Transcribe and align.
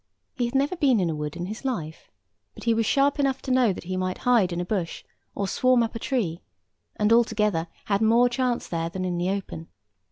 He 0.33 0.45
had 0.45 0.55
never 0.55 0.75
been 0.75 0.99
in 0.99 1.11
a 1.11 1.15
wood 1.15 1.35
in 1.35 1.45
his 1.45 1.63
life; 1.63 2.09
but 2.55 2.63
he 2.63 2.73
was 2.73 2.87
sharp 2.87 3.19
enough 3.19 3.39
to 3.43 3.51
know 3.51 3.71
that 3.71 3.83
he 3.83 3.95
might 3.95 4.17
hide 4.17 4.51
in 4.51 4.59
a 4.59 4.65
bush, 4.65 5.03
or 5.35 5.47
swarm 5.47 5.83
up 5.83 5.93
a 5.93 5.99
tree, 5.99 6.41
and, 6.95 7.13
altogether, 7.13 7.67
had 7.85 8.01
more 8.01 8.27
chance 8.27 8.67
there 8.67 8.89
than 8.89 9.05
in 9.05 9.19
the 9.19 9.29
open. 9.29 9.67